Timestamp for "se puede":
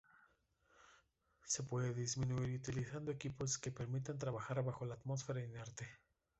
1.45-1.93